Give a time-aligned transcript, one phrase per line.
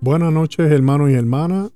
[0.00, 1.72] Buenas noches, hermanos y hermanas.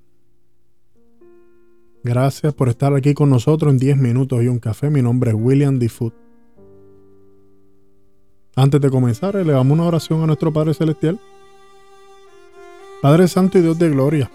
[2.04, 4.90] Gracias por estar aquí con nosotros en 10 minutos y un café.
[4.90, 6.12] Mi nombre es William Food.
[8.54, 11.18] Antes de comenzar, elevamos una oración a nuestro Padre Celestial.
[13.02, 14.30] Padre Santo y Dios de Gloria,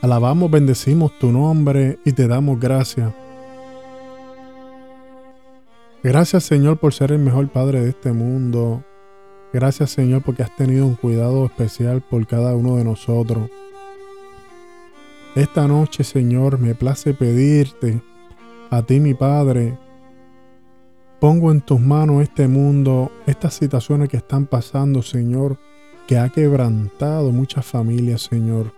[0.00, 3.12] alabamos, bendecimos tu nombre y te damos gracias.
[6.04, 8.84] Gracias Señor por ser el mejor Padre de este mundo.
[9.52, 13.50] Gracias Señor porque has tenido un cuidado especial por cada uno de nosotros.
[15.34, 18.00] Esta noche Señor me place pedirte
[18.70, 19.76] a ti mi Padre,
[21.18, 25.58] pongo en tus manos este mundo, estas situaciones que están pasando Señor,
[26.06, 28.72] que ha quebrantado muchas familias Señor.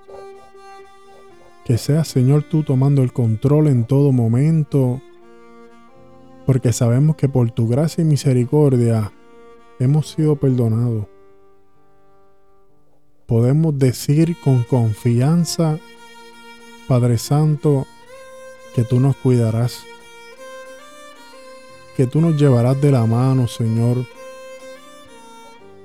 [1.66, 5.02] Que sea Señor tú tomando el control en todo momento,
[6.46, 9.12] porque sabemos que por tu gracia y misericordia
[9.82, 11.06] hemos sido perdonados.
[13.26, 15.78] Podemos decir con confianza,
[16.86, 17.86] Padre Santo,
[18.74, 19.84] que tú nos cuidarás,
[21.96, 24.06] que tú nos llevarás de la mano, Señor.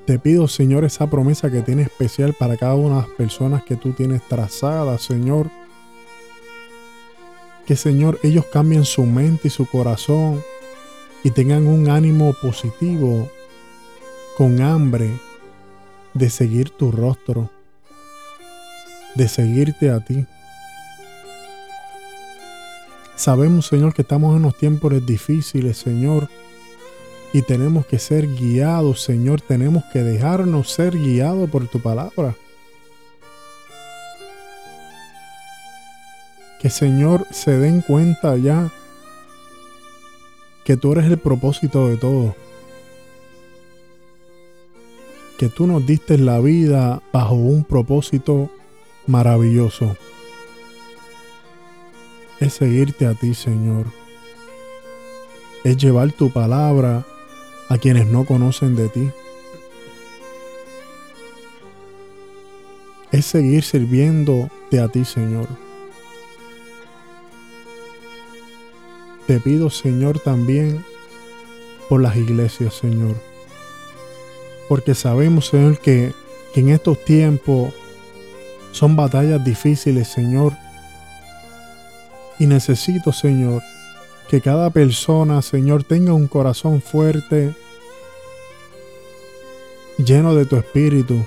[0.06, 3.76] Te pido, Señor, esa promesa que tiene especial para cada una de las personas que
[3.76, 5.50] tú tienes trazadas, Señor.
[7.66, 10.42] Que, Señor, ellos cambien su mente y su corazón
[11.24, 13.30] y tengan un ánimo positivo
[14.38, 15.20] con hambre
[16.14, 17.50] de seguir tu rostro,
[19.16, 20.28] de seguirte a ti.
[23.16, 26.30] Sabemos, Señor, que estamos en unos tiempos difíciles, Señor,
[27.34, 32.36] y tenemos que ser guiados, Señor, tenemos que dejarnos ser guiados por tu palabra.
[36.62, 38.70] Que, Señor, se den cuenta ya
[40.64, 42.36] que tú eres el propósito de todo
[45.38, 48.50] que tú nos diste la vida bajo un propósito
[49.06, 49.96] maravilloso.
[52.40, 53.86] Es seguirte a ti, Señor.
[55.64, 57.06] Es llevar tu palabra
[57.70, 59.10] a quienes no conocen de ti.
[63.12, 65.48] Es seguir sirviéndote a ti, Señor.
[69.28, 70.84] Te pido, Señor, también
[71.90, 73.27] por las iglesias, Señor
[74.68, 76.14] porque sabemos, Señor, que,
[76.56, 77.72] en estos tiempos
[78.72, 80.54] son batallas difíciles, Señor.
[82.40, 83.62] Y necesito, Señor,
[84.28, 87.56] que cada persona, Señor, tenga un corazón fuerte,
[89.98, 91.26] lleno de tu espíritu,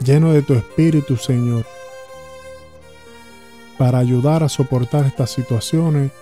[0.00, 1.64] lleno de tu espíritu, Señor,
[3.78, 6.12] para ayudar a soportar estas situaciones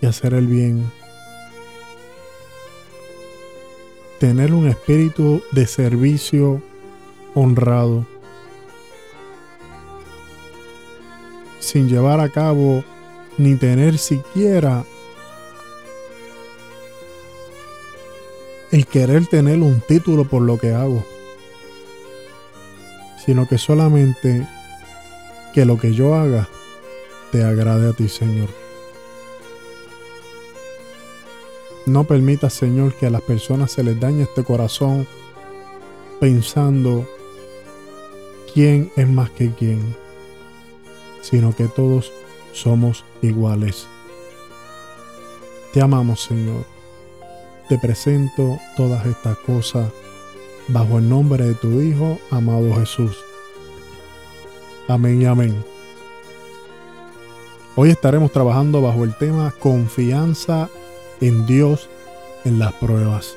[0.00, 1.03] y hacer el bien.
[4.18, 6.62] Tener un espíritu de servicio
[7.34, 8.06] honrado,
[11.60, 12.84] sin llevar a cabo
[13.38, 14.84] ni tener siquiera
[18.70, 21.04] el querer tener un título por lo que hago,
[23.24, 24.46] sino que solamente
[25.52, 26.48] que lo que yo haga
[27.30, 28.63] te agrade a ti, Señor.
[31.86, 35.06] No permita, Señor, que a las personas se les dañe este corazón
[36.18, 37.06] pensando
[38.54, 39.94] quién es más que quién,
[41.20, 42.10] sino que todos
[42.52, 43.86] somos iguales.
[45.72, 46.64] Te amamos, Señor.
[47.68, 49.90] Te presento todas estas cosas
[50.68, 53.16] bajo el nombre de tu Hijo, amado Jesús.
[54.88, 55.64] Amén y amén.
[57.76, 60.70] Hoy estaremos trabajando bajo el tema confianza
[61.20, 61.88] en Dios
[62.44, 63.36] en las pruebas.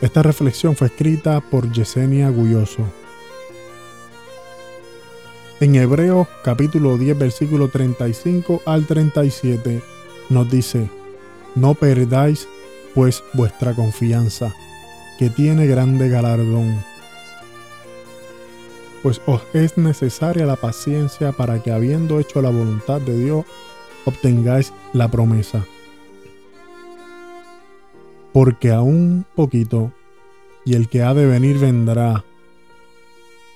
[0.00, 2.84] Esta reflexión fue escrita por Yesenia Gulloso.
[5.58, 9.82] En Hebreos capítulo 10 versículo 35 al 37
[10.28, 10.90] nos dice,
[11.54, 12.46] no perdáis
[12.94, 14.54] pues vuestra confianza,
[15.18, 16.82] que tiene grande galardón
[19.06, 23.44] pues os es necesaria la paciencia para que habiendo hecho la voluntad de Dios,
[24.04, 25.64] obtengáis la promesa.
[28.32, 29.92] Porque aún poquito,
[30.64, 32.24] y el que ha de venir vendrá,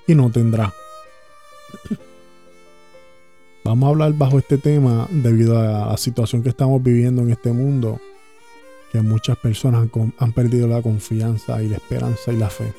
[0.06, 0.73] y no tendrá.
[3.64, 7.50] Vamos a hablar bajo este tema debido a la situación que estamos viviendo en este
[7.50, 8.00] mundo,
[8.93, 12.73] que muchas personas han perdido la confianza y la esperanza y la fe.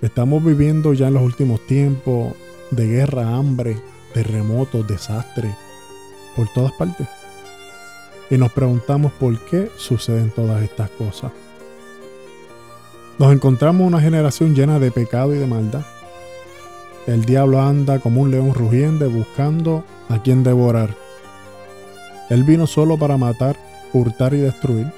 [0.00, 2.32] Estamos viviendo ya en los últimos tiempos
[2.70, 3.76] de guerra, hambre,
[4.14, 5.52] terremotos, desastres,
[6.36, 7.08] por todas partes.
[8.30, 11.32] y nos preguntamos por qué suceden todas estas cosas.
[13.18, 15.84] Nos encontramos una generación llena de pecado y de maldad.
[17.06, 20.94] El diablo anda como un león rugiente buscando a quien devorar.
[22.28, 23.56] Él vino solo para matar,
[23.94, 24.92] hurtar y destruir.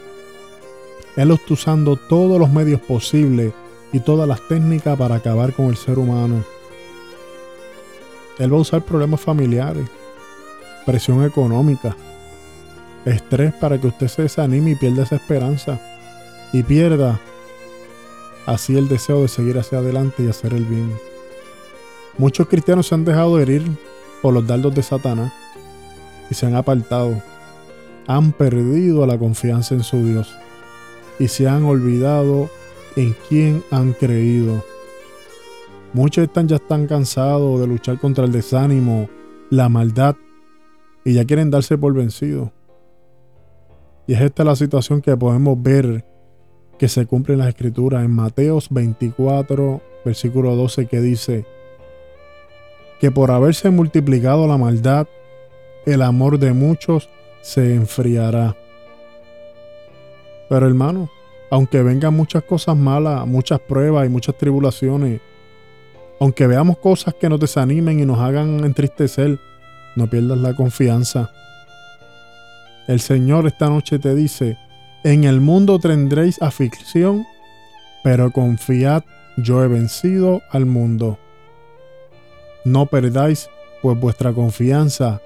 [1.17, 3.52] Él usando todos los medios posibles
[3.92, 6.44] y todas las técnicas para acabar con el ser humano.
[8.38, 9.87] Él va a usar problemas familiares,
[10.87, 11.96] presión económica,
[13.04, 15.81] estrés para que usted se desanime y pierda esa esperanza
[16.52, 17.20] y pierda
[18.46, 20.92] así el deseo de seguir hacia adelante y hacer el bien.
[22.19, 23.62] Muchos cristianos se han dejado herir
[24.22, 25.32] por los dardos de Satanás
[26.31, 27.22] y se han apartado.
[28.06, 30.34] Han perdido la confianza en su Dios
[31.19, 32.50] y se han olvidado
[33.00, 34.64] en quién han creído.
[35.93, 39.08] Muchos están, ya están cansados de luchar contra el desánimo,
[39.50, 40.17] la maldad
[41.05, 42.50] y ya quieren darse por vencidos.
[44.06, 46.05] Y es esta la situación que podemos ver
[46.79, 51.44] que se cumple en las escrituras en Mateos 24, versículo 12, que dice
[53.00, 55.06] que por haberse multiplicado la maldad,
[55.87, 57.08] el amor de muchos
[57.41, 58.56] se enfriará.
[60.49, 61.11] Pero hermano,
[61.50, 65.20] aunque vengan muchas cosas malas, muchas pruebas y muchas tribulaciones,
[66.20, 69.38] aunque veamos cosas que nos desanimen y nos hagan entristecer,
[69.97, 71.31] no pierdas la confianza.
[72.87, 74.56] El Señor esta noche te dice,
[75.02, 77.26] en el mundo tendréis aflicción,
[78.05, 79.02] pero confiad,
[79.37, 81.19] yo he vencido al mundo.
[82.64, 83.49] No perdáis
[83.82, 85.23] pues vuestra confianza,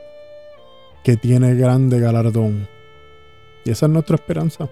[1.03, 2.69] que tiene grande galardón.
[3.65, 4.69] Y esa es nuestra esperanza.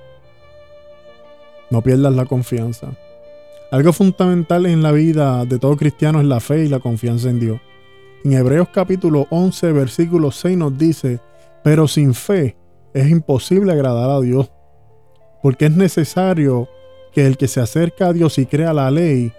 [1.72, 2.88] No pierdas la confianza.
[3.70, 7.40] Algo fundamental en la vida de todo cristiano es la fe y la confianza en
[7.40, 7.60] Dios.
[8.24, 11.18] En Hebreos capítulo 11, versículo 6 nos dice,
[11.64, 12.58] pero sin fe
[12.92, 14.52] es imposible agradar a Dios,
[15.42, 16.68] porque es necesario
[17.10, 19.32] que el que se acerca a Dios y crea la ley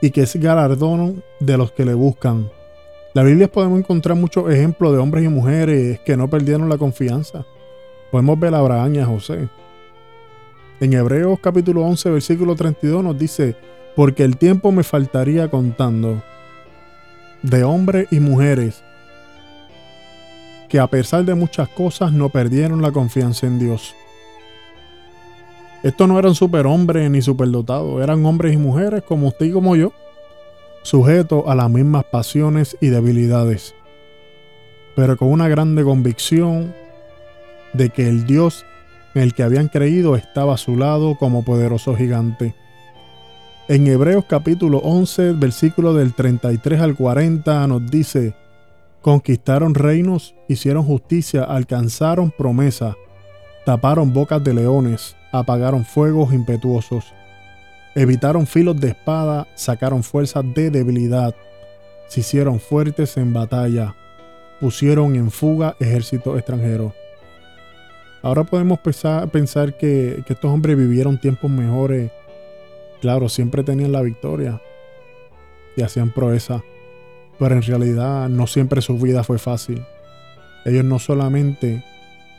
[0.00, 2.48] y que es galardón de los que le buscan.
[3.14, 7.44] La Biblia podemos encontrar muchos ejemplos de hombres y mujeres que no perdieron la confianza.
[8.12, 9.48] Podemos ver a Abraham y a José.
[10.84, 13.56] En Hebreos capítulo 11 versículo 32 nos dice,
[13.96, 16.22] porque el tiempo me faltaría contando
[17.40, 18.84] de hombres y mujeres
[20.68, 23.94] que a pesar de muchas cosas no perdieron la confianza en Dios.
[25.82, 29.94] Estos no eran superhombres ni superdotados, eran hombres y mujeres como usted y como yo,
[30.82, 33.74] sujetos a las mismas pasiones y debilidades,
[34.94, 36.74] pero con una grande convicción
[37.72, 38.66] de que el Dios
[39.14, 42.54] el que habían creído estaba a su lado como poderoso gigante.
[43.68, 48.34] En Hebreos capítulo 11, versículo del 33 al 40 nos dice,
[49.00, 52.96] conquistaron reinos, hicieron justicia, alcanzaron promesa,
[53.64, 57.06] taparon bocas de leones, apagaron fuegos impetuosos,
[57.94, 61.34] evitaron filos de espada, sacaron fuerzas de debilidad,
[62.08, 63.94] se hicieron fuertes en batalla,
[64.60, 66.92] pusieron en fuga ejércitos extranjeros.
[68.24, 72.10] Ahora podemos pensar, que, que estos hombres vivieron tiempos mejores.
[73.02, 74.62] Claro, siempre tenían la victoria
[75.76, 76.64] y hacían proeza.
[77.38, 79.84] Pero en realidad no siempre su vida fue fácil.
[80.64, 81.84] Ellos no solamente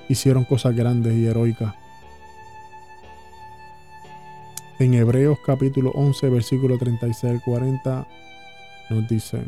[0.09, 1.75] hicieron cosas grandes y heroicas.
[4.79, 8.07] En Hebreos capítulo 11, versículo 36 al 40
[8.89, 9.43] nos dice,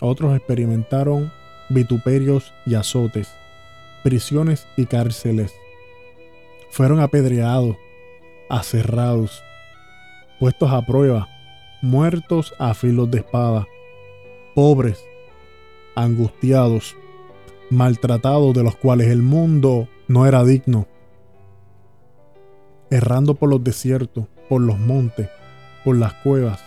[0.00, 1.30] otros experimentaron
[1.68, 3.28] vituperios y azotes,
[4.02, 5.52] prisiones y cárceles
[6.74, 7.76] fueron apedreados,
[8.48, 9.44] aserrados,
[10.40, 11.28] puestos a prueba,
[11.82, 13.68] muertos a filos de espada,
[14.56, 15.00] pobres,
[15.94, 16.96] angustiados,
[17.70, 20.88] maltratados de los cuales el mundo no era digno,
[22.90, 25.28] errando por los desiertos, por los montes,
[25.84, 26.60] por las cuevas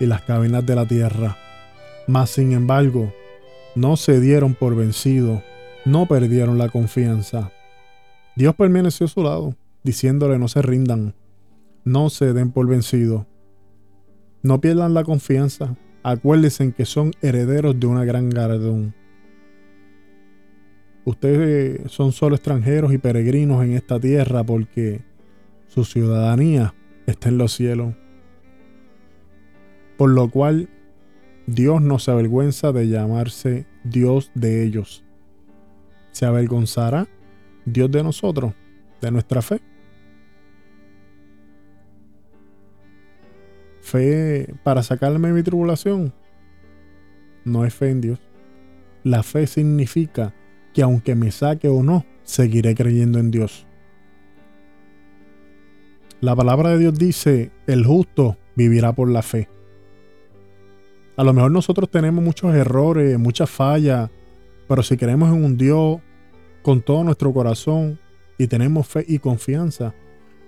[0.00, 1.36] y las cavernas de la tierra.
[2.08, 3.12] Mas sin embargo,
[3.76, 5.42] no se dieron por vencidos,
[5.84, 7.52] no perdieron la confianza,
[8.38, 11.12] Dios permaneció a su lado, diciéndole no se rindan,
[11.82, 13.26] no se den por vencidos,
[14.44, 18.94] no pierdan la confianza, acuérdense en que son herederos de una gran galardón.
[21.04, 25.02] Ustedes son solo extranjeros y peregrinos en esta tierra porque
[25.66, 26.76] su ciudadanía
[27.06, 27.96] está en los cielos.
[29.96, 30.68] Por lo cual
[31.48, 35.02] Dios no se avergüenza de llamarse Dios de ellos.
[36.12, 37.08] Se avergonzará
[37.72, 38.52] Dios de nosotros,
[39.00, 39.60] de nuestra fe.
[43.80, 46.12] Fe para sacarme mi tribulación.
[47.44, 48.20] No es fe en Dios.
[49.04, 50.34] La fe significa
[50.74, 53.66] que aunque me saque o no, seguiré creyendo en Dios.
[56.20, 59.48] La palabra de Dios dice, el justo vivirá por la fe.
[61.16, 64.10] A lo mejor nosotros tenemos muchos errores, muchas fallas,
[64.68, 66.00] pero si creemos en un Dios
[66.62, 67.98] con todo nuestro corazón
[68.38, 69.94] y tenemos fe y confianza,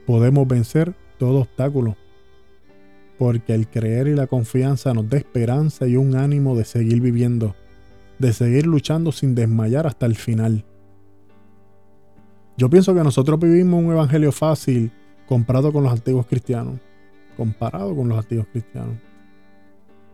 [0.06, 1.96] podemos vencer todo obstáculo.
[3.18, 7.54] Porque el creer y la confianza nos da esperanza y un ánimo de seguir viviendo,
[8.18, 10.64] de seguir luchando sin desmayar hasta el final.
[12.56, 14.92] Yo pienso que nosotros vivimos un evangelio fácil
[15.26, 16.80] comparado con los antiguos cristianos.
[17.36, 18.96] Comparado con los antiguos cristianos.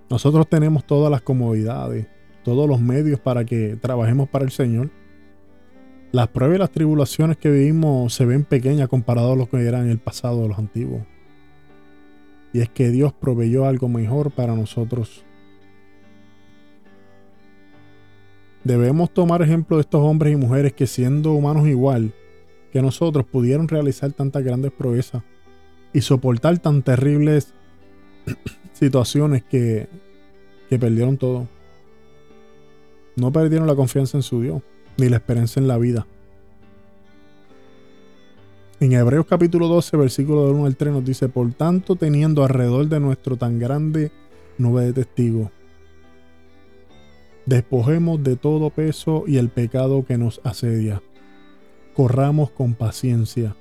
[0.09, 2.07] Nosotros tenemos todas las comodidades,
[2.45, 4.91] todos los medios para que trabajemos para el Señor.
[6.17, 9.85] Las pruebas y las tribulaciones que vivimos se ven pequeñas comparadas a lo que eran
[9.85, 11.03] en el pasado de los antiguos.
[12.55, 15.27] Y es que Dios proveyó algo mejor para nosotros.
[18.65, 22.15] Debemos tomar ejemplo de estos hombres y mujeres que siendo humanos igual
[22.73, 25.23] que nosotros pudieron realizar tantas grandes proezas
[25.93, 27.53] y soportar tan terribles
[28.73, 29.87] situaciones que,
[30.71, 31.47] que perdieron todo.
[33.17, 34.63] No perdieron la confianza en su Dios,
[34.97, 36.07] ni la esperanza en la vida.
[38.79, 43.01] En Hebreos capítulo 12, versículo 1 al 3 nos dice, por tanto, teniendo alrededor de
[43.01, 44.13] nuestro tan grande
[44.59, 45.51] nube de testigos,
[47.47, 51.03] despojemos de todo peso y el pecado que nos asedia.
[51.95, 53.57] Corramos con paciencia,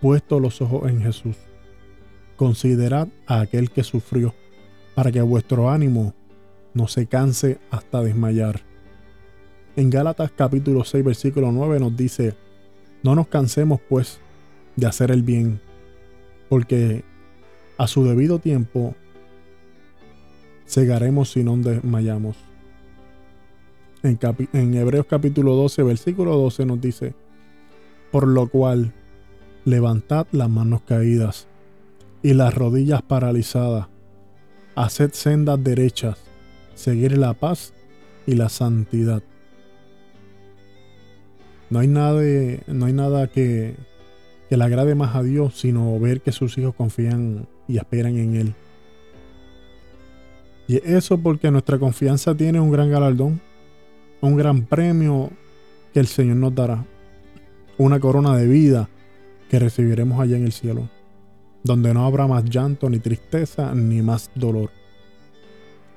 [0.00, 1.36] puestos los ojos en Jesús
[2.36, 4.34] Considerad a aquel que sufrió,
[4.94, 6.14] para que vuestro ánimo
[6.74, 8.60] no se canse hasta desmayar.
[9.76, 12.34] En Gálatas capítulo 6 versículo 9 nos dice,
[13.02, 14.20] no nos cansemos pues
[14.74, 15.60] de hacer el bien,
[16.48, 17.04] porque
[17.76, 18.94] a su debido tiempo
[20.66, 22.38] cegaremos si no desmayamos.
[24.02, 24.18] En,
[24.54, 27.14] en, Hebreos capítulo 12, versículo 12 nos dice,
[28.10, 28.94] por lo cual
[29.66, 31.48] levantad las manos caídas
[32.22, 33.88] y las rodillas paralizadas.
[34.74, 36.18] Haced sendas derechas,
[36.74, 37.74] seguir la paz
[38.26, 39.22] y la santidad.
[41.70, 42.22] No hay nada,
[42.68, 43.74] no hay nada que,
[44.48, 48.36] que le agrade más a Dios sino ver que sus hijos confían y esperan en
[48.36, 48.54] Él.
[50.68, 53.40] Y eso porque nuestra confianza tiene un gran galardón,
[54.20, 55.30] un gran premio
[55.92, 56.84] que el Señor nos dará,
[57.78, 58.88] una corona de vida
[59.48, 60.88] que recibiremos allá en el cielo
[61.66, 64.70] donde no habrá más llanto, ni tristeza, ni más dolor.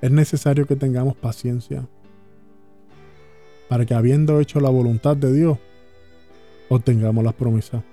[0.01, 1.87] Es necesario que tengamos paciencia
[3.69, 5.57] para que habiendo hecho la voluntad de Dios,
[6.67, 7.83] obtengamos las promesas.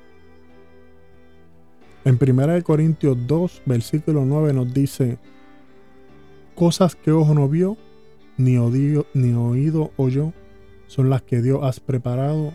[2.04, 5.18] En 1 Corintios 2, versículo 9 nos dice,
[6.54, 7.76] cosas que ojo no vio,
[8.38, 10.33] ni, odio, ni oído oyó,
[10.87, 12.54] son las que Dios has preparado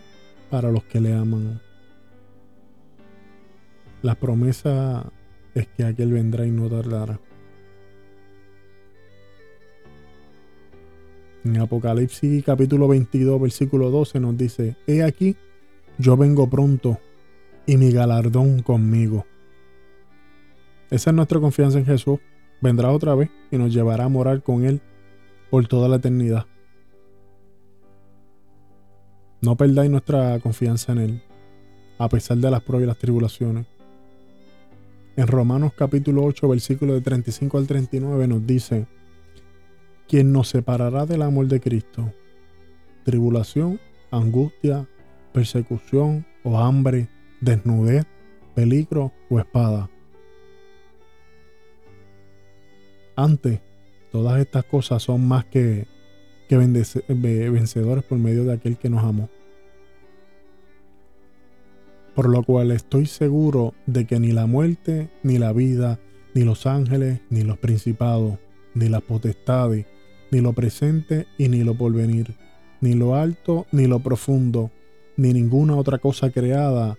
[0.50, 1.60] para los que le aman.
[4.02, 5.12] La promesa
[5.54, 7.20] es que aquel vendrá y no tardará.
[11.44, 15.34] En Apocalipsis capítulo 22, versículo 12 nos dice, He aquí,
[15.98, 17.00] yo vengo pronto
[17.66, 19.26] y mi galardón conmigo.
[20.90, 22.20] Esa es nuestra confianza en Jesús.
[22.60, 24.80] Vendrá otra vez y nos llevará a morar con Él
[25.50, 26.46] por toda la eternidad.
[29.40, 31.22] No perdáis nuestra confianza en Él,
[31.98, 33.66] a pesar de las pruebas y las tribulaciones.
[35.16, 38.86] En Romanos capítulo 8, versículo de 35 al 39 nos dice,
[40.08, 42.12] ¿Quién nos separará del amor de Cristo?
[43.04, 43.80] Tribulación,
[44.10, 44.86] angustia,
[45.32, 47.08] persecución o hambre,
[47.40, 48.04] desnudez,
[48.54, 49.88] peligro o espada.
[53.16, 53.60] Antes,
[54.10, 55.86] todas estas cosas son más que,
[56.48, 59.28] que vencedores por medio de aquel que nos amó
[62.14, 65.98] por lo cual estoy seguro de que ni la muerte, ni la vida,
[66.34, 68.38] ni los ángeles, ni los principados,
[68.74, 69.86] ni las potestades,
[70.32, 72.34] ni lo presente y ni lo porvenir,
[72.80, 74.70] ni lo alto, ni lo profundo,
[75.18, 76.96] ni ninguna otra cosa creada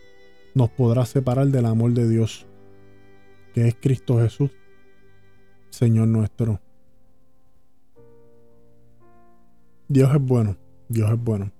[0.54, 2.46] nos podrá separar del amor de Dios,
[3.56, 4.52] que es Cristo Jesús,
[5.72, 6.62] Señor nuestro.
[9.88, 10.56] Dios es bueno,
[10.88, 11.52] Dios es bueno.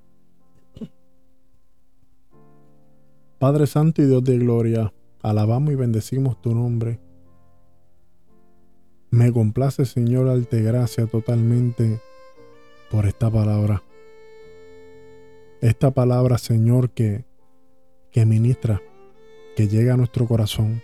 [3.40, 7.00] Padre Santo y Dios de Gloria, alabamos y bendecimos tu nombre.
[9.14, 12.02] Me complace, Señor, darte gracia totalmente
[12.90, 13.84] por esta palabra.
[15.62, 17.24] Esta palabra, Señor, que,
[18.10, 18.82] que ministra,
[19.56, 20.82] que llega a nuestro corazón,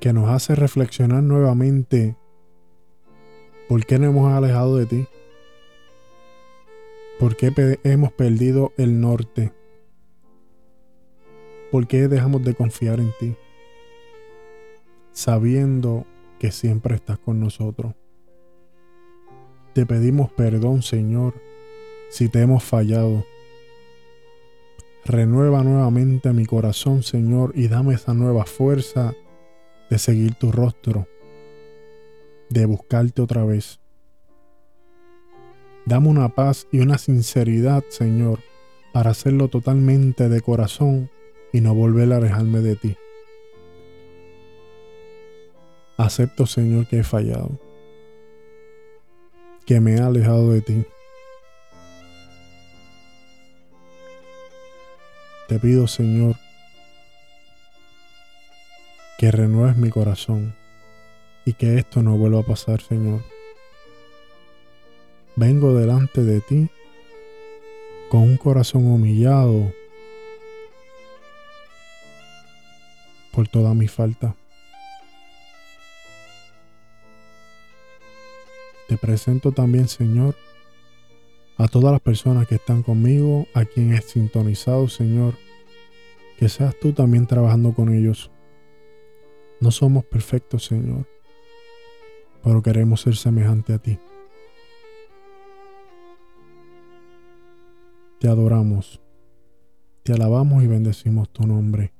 [0.00, 2.16] que nos hace reflexionar nuevamente
[3.68, 5.06] por qué nos hemos alejado de ti,
[7.20, 9.52] ¿Por qué hemos perdido el norte?
[11.70, 13.36] ¿Por qué dejamos de confiar en ti?
[15.12, 16.06] Sabiendo
[16.38, 17.94] que siempre estás con nosotros.
[19.74, 21.34] Te pedimos perdón, Señor,
[22.10, 23.24] si te hemos fallado.
[25.04, 29.14] Renueva nuevamente mi corazón, Señor, y dame esa nueva fuerza
[29.90, 31.06] de seguir tu rostro,
[32.48, 33.80] de buscarte otra vez.
[35.86, 38.40] Dame una paz y una sinceridad, Señor,
[38.92, 41.10] para hacerlo totalmente de corazón
[41.52, 42.96] y no volver a alejarme de ti.
[46.02, 47.60] Acepto, Señor, que he fallado,
[49.66, 50.86] que me he alejado de ti.
[55.46, 56.36] Te pido, Señor,
[59.18, 60.56] que renueves mi corazón
[61.44, 63.22] y que esto no vuelva a pasar, Señor.
[65.36, 66.70] Vengo delante de ti
[68.08, 69.70] con un corazón humillado
[73.32, 74.34] por toda mi falta.
[79.00, 80.36] Presento también, Señor,
[81.56, 85.34] a todas las personas que están conmigo, a quien he sintonizado, Señor,
[86.38, 88.30] que seas tú también trabajando con ellos.
[89.60, 91.06] No somos perfectos, Señor,
[92.42, 93.98] pero queremos ser semejante a ti.
[98.20, 99.02] Te adoramos,
[100.02, 101.92] te alabamos y bendecimos tu nombre.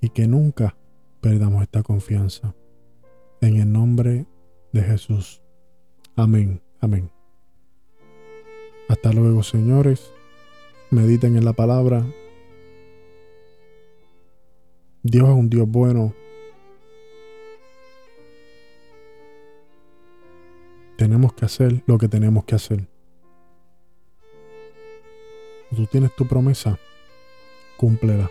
[0.00, 0.76] Y que nunca
[1.20, 2.54] perdamos esta confianza.
[3.42, 4.26] En el nombre
[4.72, 5.40] de Jesús.
[6.16, 6.60] Amén.
[6.80, 7.10] Amén.
[8.88, 10.12] Hasta luego, señores.
[10.90, 12.04] Mediten en la palabra.
[15.02, 16.14] Dios es un Dios bueno.
[20.96, 22.86] Tenemos que hacer lo que tenemos que hacer.
[25.74, 26.78] Tú tienes tu promesa,
[27.78, 28.30] cúmplela.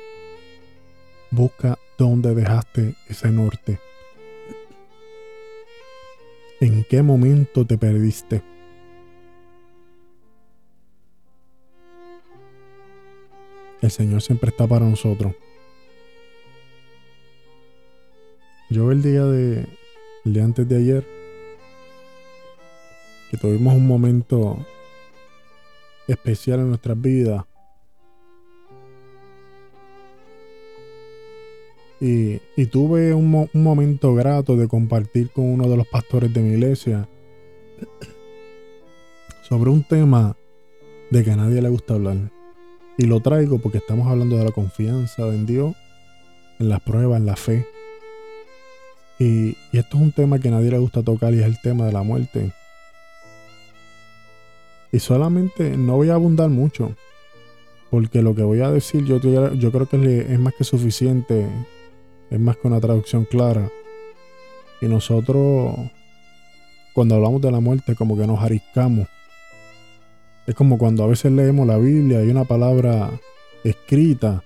[1.31, 3.79] Busca dónde dejaste ese norte.
[6.61, 8.43] ¿En qué momento te perdiste?
[13.81, 15.33] El Señor siempre está para nosotros.
[18.69, 19.65] Yo el día de
[20.23, 21.07] el antes de ayer
[23.31, 24.63] que tuvimos un momento
[26.07, 27.43] especial en nuestras vidas
[32.03, 37.07] Y, tuve un, momento grato de compartir con uno de los pastores de mi iglesia
[39.47, 40.35] sobre un tema
[41.11, 42.17] de que a nadie le gusta hablar.
[42.97, 45.75] Y lo traigo porque estamos hablando de la confianza en Dios,
[46.57, 47.67] en las pruebas, en la fe.
[49.19, 51.61] Y, y, esto es un tema que a nadie le gusta tocar y es el
[51.61, 52.51] tema de la muerte.
[54.91, 56.95] Y solamente no voy a abundar mucho,
[57.91, 61.47] porque lo que voy a decir yo, yo creo que es más que suficiente
[62.31, 63.69] es más que una traducción clara.
[64.81, 65.75] Y nosotros,
[66.93, 69.07] cuando hablamos de la muerte, como que nos ariscamos.
[70.47, 73.11] Es como cuando a veces leemos la Biblia y una palabra
[73.63, 74.43] escrita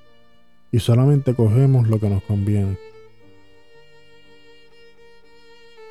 [0.72, 2.78] y solamente cogemos lo que nos conviene.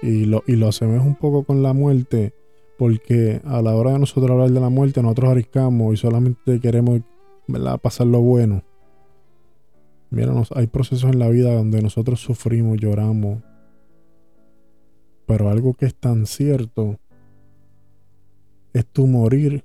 [0.03, 2.35] Y lo, y lo un poco con la muerte,
[2.77, 7.01] porque a la hora de nosotros hablar de la muerte, nosotros ariscamos y solamente queremos
[7.81, 8.63] pasar lo bueno.
[10.15, 13.43] Mira, hay procesos en la vida donde nosotros sufrimos, lloramos.
[15.27, 17.01] Pero algo que es tan cierto
[18.73, 19.65] es tu morir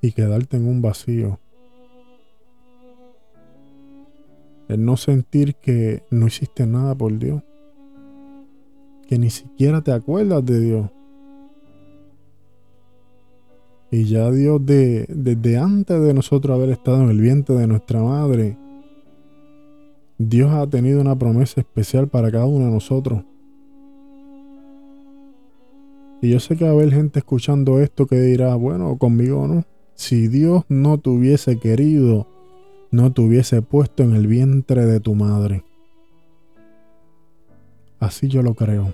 [0.00, 1.40] y quedarte en un vacío.
[4.68, 7.42] El no sentir que no hiciste nada por Dios.
[9.08, 10.90] Que ni siquiera te acuerdas de Dios.
[13.90, 18.00] Y ya Dios de, desde antes de nosotros haber estado en el vientre de nuestra
[18.00, 18.56] madre,
[20.22, 23.24] Dios ha tenido una promesa especial para cada uno de nosotros.
[26.20, 29.64] Y yo sé que va a haber gente escuchando esto que dirá, bueno, conmigo no.
[29.94, 32.26] Si Dios no te hubiese querido,
[32.90, 35.64] no te hubiese puesto en el vientre de tu madre.
[37.98, 38.92] Así yo lo creo.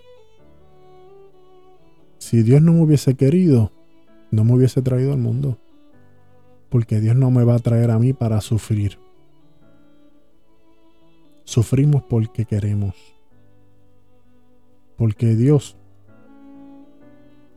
[2.19, 3.73] Si Dios no me hubiese querido,
[4.31, 5.59] no me hubiese traído al mundo.
[6.69, 9.05] Porque Dios no me va a traer a mí para sufrir.
[11.47, 12.95] Sufrimos porque queremos.
[14.97, 15.77] Porque Dios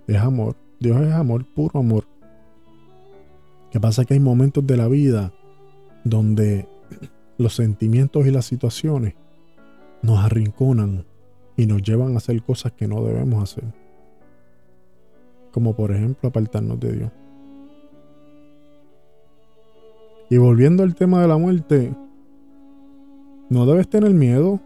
[0.07, 0.55] es amor.
[0.79, 2.05] Dios es amor, puro amor.
[3.71, 5.33] Que pasa que hay momentos de la vida
[6.03, 6.67] donde
[7.39, 9.15] los sentimientos y las situaciones
[10.03, 11.05] nos arrinconan
[11.57, 13.65] y nos llevan a hacer cosas que no debemos hacer.
[15.51, 17.11] como por ejemplo apartarnos de Dios.
[20.29, 21.91] Y volviendo al tema de la muerte,
[23.49, 24.59] no debes tener miedo,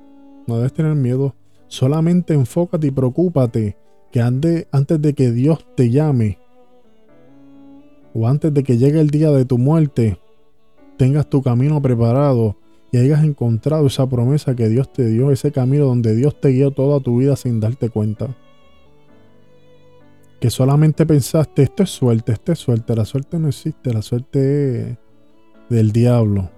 [0.47, 1.35] no debes tener miedo,
[1.67, 3.77] solamente enfócate y preocúpate
[4.11, 6.37] que antes de que Dios te llame
[8.13, 10.19] o antes de que llegue el día de tu muerte,
[10.97, 12.57] tengas tu camino preparado
[12.91, 16.69] y hayas encontrado esa promesa que Dios te dio, ese camino donde Dios te guió
[16.69, 18.35] toda tu vida sin darte cuenta.
[20.39, 22.95] Que solamente pensaste, esto es suerte, esto es suerte.
[22.95, 24.97] La suerte no existe, la suerte es
[25.69, 26.51] del diablo.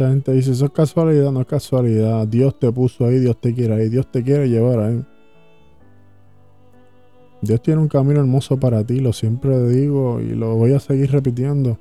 [0.00, 2.26] Mucha gente dice, eso es casualidad, no es casualidad.
[2.26, 5.04] Dios te puso ahí, Dios te quiere ahí, Dios te quiere llevar ahí.
[7.42, 11.10] Dios tiene un camino hermoso para ti, lo siempre digo y lo voy a seguir
[11.12, 11.76] repitiendo.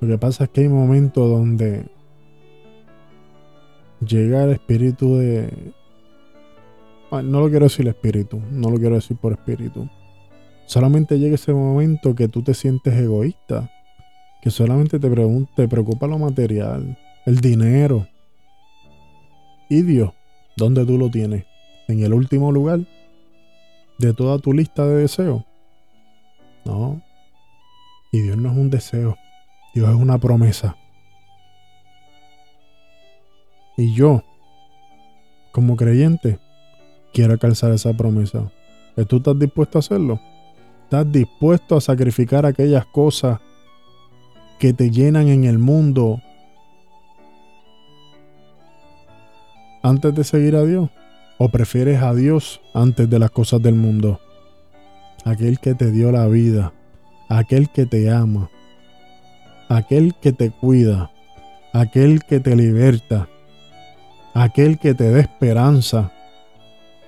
[0.00, 1.86] Lo que pasa es que hay momentos donde
[4.06, 5.72] llega el espíritu de...
[7.10, 9.88] No lo quiero decir espíritu, no lo quiero decir por espíritu.
[10.66, 13.70] Solamente llega ese momento que tú te sientes egoísta,
[14.42, 15.08] que solamente te,
[15.54, 18.08] te preocupa lo material, el dinero.
[19.70, 20.12] Y Dios,
[20.56, 21.44] ¿dónde tú lo tienes?
[21.86, 22.80] En el último lugar
[23.98, 25.44] de toda tu lista de deseos.
[26.64, 27.00] No.
[28.10, 29.16] Y Dios no es un deseo.
[29.74, 30.76] Dios es una promesa.
[33.76, 34.22] Y yo,
[35.52, 36.40] como creyente,
[37.14, 38.50] quiero alcanzar esa promesa.
[39.08, 40.20] ¿Tú estás dispuesto a hacerlo?
[40.82, 43.40] ¿Estás dispuesto a sacrificar aquellas cosas
[44.62, 46.22] que te llenan en el mundo
[49.82, 50.88] antes de seguir a Dios?
[51.36, 54.20] ¿O prefieres a Dios antes de las cosas del mundo?
[55.24, 56.72] Aquel que te dio la vida,
[57.28, 58.50] aquel que te ama,
[59.68, 61.10] aquel que te cuida,
[61.72, 63.28] aquel que te liberta,
[64.32, 66.12] aquel que te da esperanza,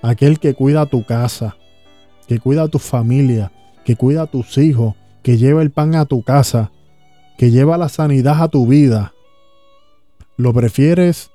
[0.02, 1.54] aquel que cuida tu casa,
[2.26, 3.52] que cuida tu familia,
[3.84, 6.72] que cuida a tus hijos, que lleva el pan a tu casa,
[7.36, 9.12] que lleva la sanidad a tu vida.
[10.36, 11.30] ¿Lo prefieres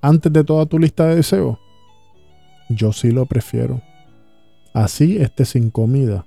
[0.00, 1.58] antes de toda tu lista de deseos?
[2.68, 3.80] Yo sí lo prefiero.
[4.72, 6.26] Así esté sin comida,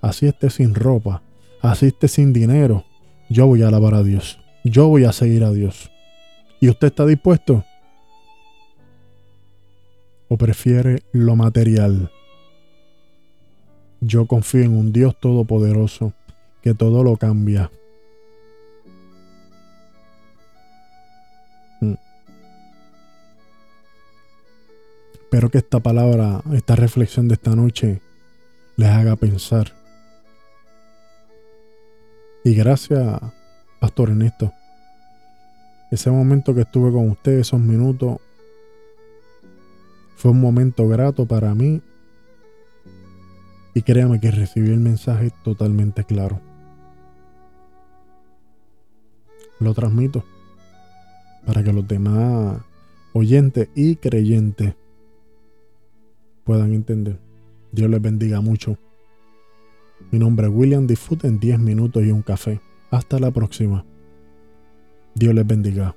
[0.00, 1.22] así esté sin ropa,
[1.60, 2.84] así esté sin dinero.
[3.28, 4.40] Yo voy a alabar a Dios.
[4.64, 5.90] Yo voy a seguir a Dios.
[6.60, 7.64] ¿Y usted está dispuesto?
[10.28, 12.10] ¿O prefiere lo material?
[14.00, 16.12] Yo confío en un Dios todopoderoso
[16.62, 17.70] que todo lo cambia.
[25.34, 28.00] Espero que esta palabra, esta reflexión de esta noche
[28.76, 29.72] les haga pensar.
[32.44, 33.20] Y gracias,
[33.80, 34.52] Pastor Ernesto.
[35.90, 38.18] Ese momento que estuve con usted, esos minutos,
[40.14, 41.82] fue un momento grato para mí.
[43.74, 46.40] Y créame que recibí el mensaje totalmente claro.
[49.58, 50.24] Lo transmito
[51.44, 52.62] para que los demás
[53.12, 54.76] oyentes y creyentes
[56.44, 57.18] puedan entender.
[57.72, 58.78] Dios les bendiga mucho.
[60.10, 60.86] Mi nombre es William
[61.22, 62.60] en 10 minutos y un café.
[62.90, 63.84] Hasta la próxima.
[65.14, 65.96] Dios les bendiga.